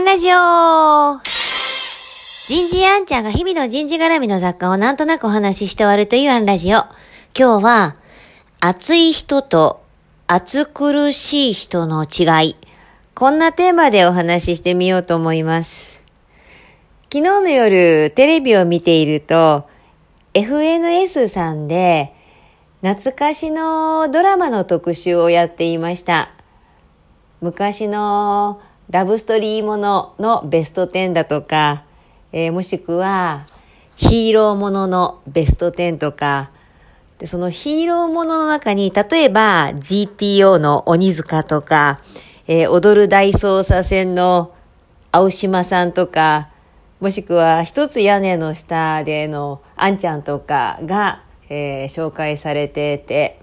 [0.00, 6.78] ンラジオ人事アンちゃんが日々の人事絡みの雑貨をなんとなくお話しして終わるというアンラジオ。
[7.38, 7.96] 今日は、
[8.60, 9.84] 熱い人と
[10.26, 12.56] 熱苦しい人の違い。
[13.14, 16.02] こんなテーマでお話ししてみようと思います。
[17.12, 19.68] 昨日の夜、テレビを見ていると、
[20.32, 22.14] FNS さんで、
[22.82, 26.30] 懐かしのドラマの特集をやっていました。
[27.42, 28.60] 昔の
[28.90, 31.84] ラブストーリーもののベスト10だとか、
[32.32, 33.46] えー、もしくは
[33.94, 36.50] ヒーローもののベスト10とか、
[37.18, 42.00] でそのヒーローものの中に、例えば GTO の鬼塚とか、
[42.48, 44.52] えー、踊る大捜査線の
[45.12, 46.48] 青島さんとか、
[46.98, 53.40] もしくは一つ屋根の下でのあんちゃんとかが、えー、紹介されてて、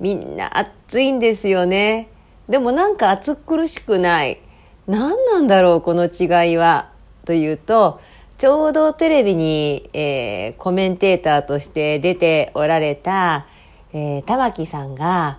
[0.00, 2.10] みんな熱いんですよね。
[2.46, 4.40] でもなんか暑苦しくない。
[4.86, 6.90] 何なんだろうこの違いは。
[7.24, 8.00] というと
[8.38, 13.46] ちょうどテレビに、えー、コメンテーターとして出ておられた、
[13.92, 15.38] えー、玉木さんが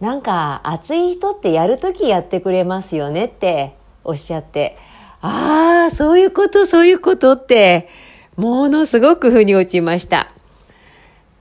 [0.00, 4.76] なんか熱い人ってやるときやってくれますよねっておっしゃって。
[5.22, 7.88] ああそういうことそういうことって
[8.36, 10.32] ものすごく腑に落ちました。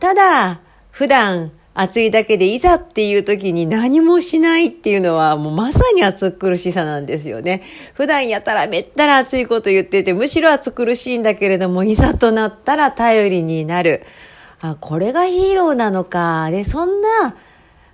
[0.00, 7.62] ただ普段暑いだけでいざっていう時に何もしないっていうのはもうまさに暑苦しさなんですよね。
[7.92, 14.04] 普段やたらめったら暑いこと言っててむしろ暑苦しいんだけれどもいざとなったら頼りになる。
[14.60, 16.50] あ、これがヒーローなのか。
[16.50, 17.36] で、そんな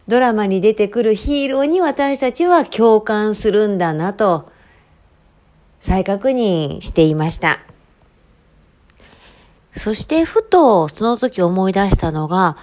[0.07, 4.49] ドラマに出てくるヒーローに私たちは共感するんだなと
[5.81, 7.59] 再確認していました。
[9.75, 12.57] そしてふとその時思い出したのが、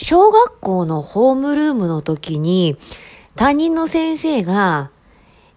[0.00, 2.76] 小学校のホームルームの時に、
[3.34, 4.90] 担任の先生が、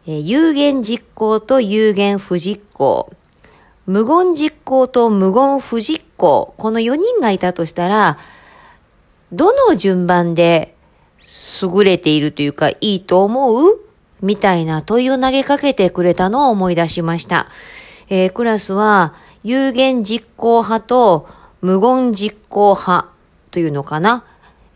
[0.08, 3.12] え有言実行と有言不実行、
[3.86, 8.18] 無言実行と無言不実行、この4人がいたとしたら、
[9.32, 10.74] どの順番で
[11.62, 13.80] 優れているというかいいと思う？
[14.24, 17.48] みたいな問いを投げかけてくれたのを思い出しました。
[18.10, 19.14] えー、クラスは
[19.44, 21.30] 有言実行派と
[21.62, 23.10] 無言実行派
[23.52, 24.26] というのかな。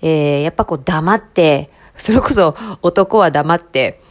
[0.02, 4.02] えー、やっぱこう黙って、それこそ男は黙って、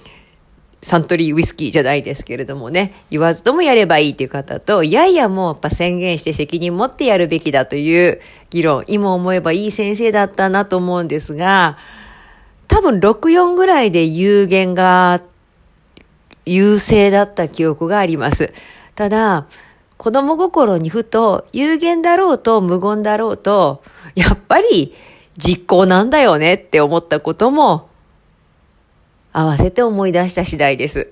[0.84, 11.78] サントリーウイスキーじゃないですけれどもね、言わずともやればいいという方と、いやいやもうやっぱ宣言して責任持ってやるべきだという議論、今思えばいい先生だったなと思うんですが、
[12.68, 15.22] 多分64ぐらいで有限が
[16.44, 18.52] 優勢だった記憶があります。
[18.94, 19.46] ただ、
[19.96, 23.82] 子供心にふと有限だろうと無言だろうと、
[24.14, 24.94] やっぱり
[25.36, 27.88] 実行なんだよねって思ったことも
[29.32, 31.10] 合わせて思い出した次第です。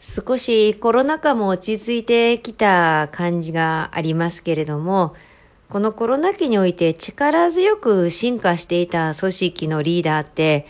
[0.00, 5.14] 少しコロナ禍も落ち着いてきた感じがありますけれども、
[5.70, 10.66] このコロナ期において力強く進化していた組織のリーダーって、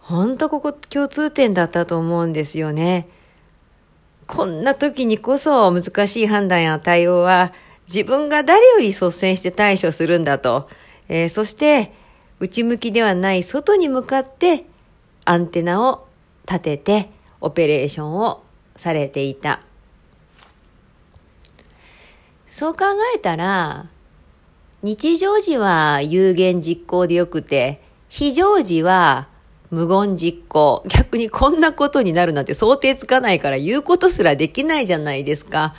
[0.00, 3.08] ほんとここ共通点だったと思うんですよね。
[4.26, 7.52] こんな時にこそ難しい判断や対応は
[7.86, 10.68] 自分が誰より率先して対処するんだと、
[11.08, 11.92] えー、そして
[12.40, 14.64] 内向きではない外に向かって
[15.24, 16.06] アンテナを
[16.46, 18.42] 立ててオペレーションを
[18.76, 19.60] されていた。
[22.48, 22.84] そう考
[23.14, 23.86] えたら、
[24.82, 29.28] 日常時は有言実行でよくて、非常時は
[29.70, 30.84] 無言実行。
[30.88, 35.74] 逆にこんなことになるなんて想定つかないから言うことすらできないじゃないですか。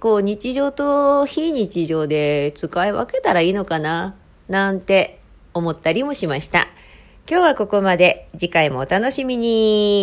[0.00, 4.16] こう日常と非日常で使い分けたらいいのかな
[4.48, 5.20] なんて
[5.52, 6.68] 思ったりもしました。
[7.30, 8.28] 今日はここまで。
[8.38, 10.00] 次回もお楽しみに。